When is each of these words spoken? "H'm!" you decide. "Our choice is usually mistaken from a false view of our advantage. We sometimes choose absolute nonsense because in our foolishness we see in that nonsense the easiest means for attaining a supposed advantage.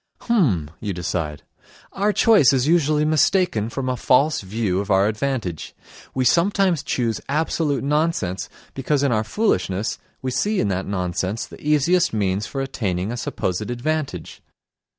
"H'm!" 0.23 0.71
you 0.79 0.93
decide. 0.93 1.43
"Our 1.91 2.11
choice 2.11 2.53
is 2.53 2.67
usually 2.67 3.05
mistaken 3.05 3.69
from 3.69 3.87
a 3.87 3.95
false 3.95 4.41
view 4.41 4.79
of 4.79 4.89
our 4.89 5.05
advantage. 5.07 5.75
We 6.15 6.25
sometimes 6.25 6.81
choose 6.81 7.21
absolute 7.29 7.83
nonsense 7.83 8.49
because 8.73 9.03
in 9.03 9.11
our 9.11 9.23
foolishness 9.23 9.99
we 10.23 10.31
see 10.31 10.59
in 10.59 10.69
that 10.69 10.87
nonsense 10.87 11.45
the 11.45 11.61
easiest 11.61 12.13
means 12.13 12.47
for 12.47 12.61
attaining 12.61 13.11
a 13.11 13.15
supposed 13.15 13.69
advantage. 13.69 14.41